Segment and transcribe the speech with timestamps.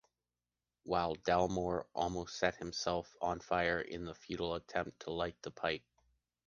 [0.81, 5.83] While Dalmor almost set himself on fire in the futile attempt to light the pipe.